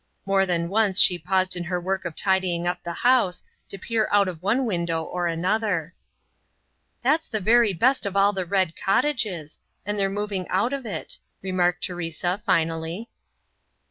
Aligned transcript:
More 0.25 0.47
than 0.47 0.67
once 0.69 0.99
she 0.99 1.19
paused 1.19 1.55
in 1.55 1.65
her 1.65 1.79
work 1.79 2.05
of 2.05 2.15
tidying 2.15 2.65
up 2.65 2.81
the 2.81 2.91
house 3.05 3.43
to 3.69 3.77
peer 3.77 4.07
out 4.11 4.27
of 4.27 4.41
one 4.41 4.65
window 4.65 5.03
or 5.03 5.27
another. 5.27 5.93
"That's 7.03 7.29
the 7.29 7.39
very 7.39 7.71
best 7.71 8.07
of 8.07 8.17
all 8.17 8.33
the 8.33 8.43
'Red 8.47 8.73
Cottages,' 8.75 9.59
and 9.85 9.99
they're 9.99 10.09
moving 10.09 10.47
out 10.49 10.73
of 10.73 10.87
it" 10.87 11.19
remarked 11.43 11.83
Teresa 11.83 12.41
finally. 12.43 13.11